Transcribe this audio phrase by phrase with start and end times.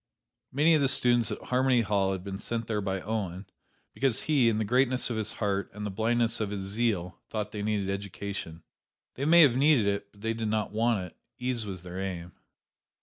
[0.51, 3.45] Many of the students at Harmony Hall had been sent there by Owen,
[3.93, 7.51] because he, in the greatness of his heart and the blindness of his zeal, thought
[7.51, 8.63] they needed education.
[9.13, 12.31] They may have needed it; but they did not want it: ease was their aim.